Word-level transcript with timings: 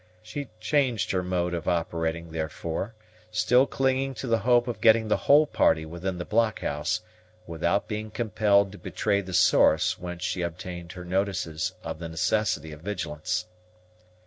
She 0.23 0.49
changed 0.59 1.11
her 1.11 1.21
mode 1.21 1.53
of 1.53 1.67
operating, 1.67 2.31
therefore, 2.31 2.95
still 3.29 3.67
clinging 3.67 4.15
to 4.15 4.25
the 4.25 4.39
hope 4.39 4.67
of 4.67 4.81
getting 4.81 5.07
the 5.09 5.15
whole 5.29 5.45
party 5.45 5.85
within 5.85 6.17
the 6.17 6.25
blockhouse, 6.25 7.01
without 7.45 7.87
being 7.87 8.09
compelled 8.09 8.71
to 8.71 8.79
betray 8.79 9.21
the 9.21 9.31
source 9.31 9.99
whence 9.99 10.23
she 10.23 10.41
obtained 10.41 10.93
her 10.93 11.05
notices 11.05 11.73
of 11.83 11.99
the 11.99 12.09
necessity 12.09 12.71
of 12.71 12.81
vigilance. 12.81 13.45